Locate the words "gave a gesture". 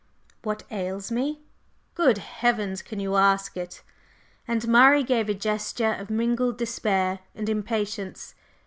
5.03-5.93